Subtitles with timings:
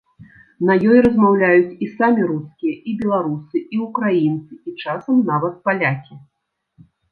[0.69, 6.21] На ёй размаўляюць і самі рускія, і беларусы, і ўкраінцы, і часам нават палякі.